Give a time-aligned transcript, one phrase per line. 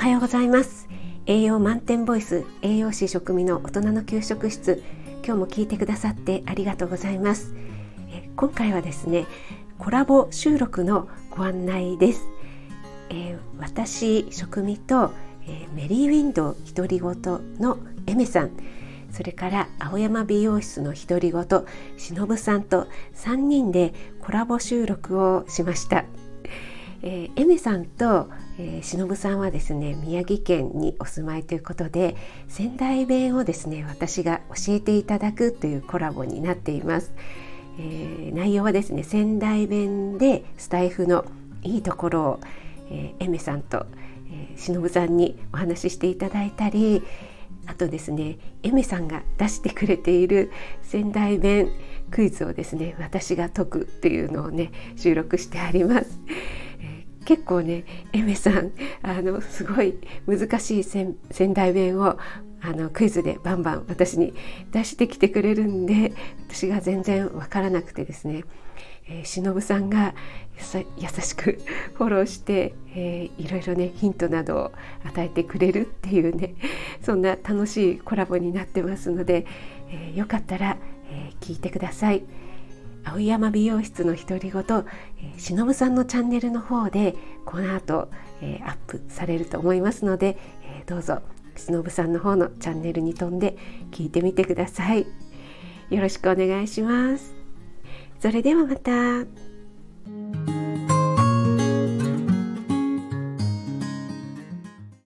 [0.00, 0.88] はようございます。
[1.26, 4.82] 栄養満点ボイス栄養士食味の大人の給食室。
[5.22, 7.54] 今日も聞いてくださってありがとうございます。
[8.34, 9.26] 今回はですね
[9.76, 12.26] コラボ収録のご案内です、
[13.10, 15.12] えー、私食味と、
[15.46, 17.14] えー、メリーウィンドウ独り言
[17.58, 17.76] の
[18.06, 18.52] エメさん。
[19.12, 21.44] それから青山美容室の独り言
[21.98, 23.92] しのぶさんと3人で
[24.22, 26.06] コラボ収録をしました、
[27.02, 32.14] えー、エメさんとえー、忍さんはですね宮城県にお住まいということで
[32.46, 37.14] 仙台弁をですね私が教えていただくというコラボになっています、
[37.78, 41.24] えー、内容はですね仙台弁でスタイフの
[41.62, 42.40] いいところを、
[42.90, 43.86] えー、エメさんと、
[44.30, 47.02] えー、忍さんにお話ししていただいたり
[47.66, 51.70] あとですねエメさんが出してくれている仙台弁
[52.10, 56.18] クイズをですね私が解くっていうのをね収録してあります。
[57.30, 59.94] 結構ねエメさんあのすごい
[60.26, 61.14] 難しい仙
[61.54, 62.18] 台弁を
[62.60, 64.34] あのクイズでバンバン私に
[64.72, 66.12] 出してきてくれるんで
[66.48, 68.42] 私が全然わからなくてですね、
[69.06, 70.12] えー、忍さんが
[70.96, 71.60] 優しく
[71.94, 74.72] フォローして、えー、いろいろねヒントなどを
[75.04, 76.56] 与えてくれるっていうね
[77.00, 79.46] そんな楽しいコラボになってますので、
[79.88, 80.78] えー、よかったら、
[81.12, 82.24] えー、聞いてください。
[83.04, 84.62] 青山美容室の独り言、
[85.36, 88.08] え、しのぶさんのチャンネルの方でこの後、
[88.40, 91.20] えー、アップされると思いますので、えー、どうぞ
[91.56, 93.56] しのぶさんの方のチャンネルに飛んで
[93.90, 95.06] 聞いてみてください。
[95.90, 97.34] よろしくお願いします。
[98.20, 99.49] それではまた。